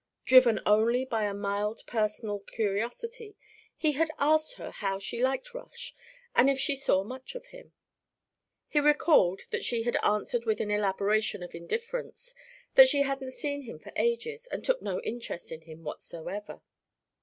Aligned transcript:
Driven 0.25 0.59
only 0.65 1.05
by 1.05 1.25
a 1.25 1.33
mild 1.35 1.81
personal 1.85 2.39
curiosity, 2.39 3.35
he 3.77 3.91
had 3.91 4.09
asked 4.17 4.55
her 4.55 4.71
how 4.71 4.97
she 4.97 5.21
liked 5.21 5.53
Rush 5.53 5.93
and 6.33 6.49
if 6.49 6.57
she 6.59 6.75
saw 6.75 7.03
much 7.03 7.35
of 7.35 7.45
him; 7.45 7.73
he 8.67 8.79
recalled 8.79 9.41
that 9.51 9.63
she 9.63 9.83
had 9.83 9.97
answered 9.97 10.43
with 10.45 10.59
an 10.59 10.71
elaboration 10.71 11.43
of 11.43 11.53
indifference 11.53 12.33
that 12.73 12.87
she 12.87 13.03
hadn't 13.03 13.33
seen 13.33 13.61
him 13.61 13.77
for 13.77 13.93
ages 13.95 14.47
and 14.47 14.65
took 14.65 14.81
no 14.81 14.99
interest 15.01 15.51
in 15.51 15.61
him 15.61 15.83
whatever. 15.83 16.61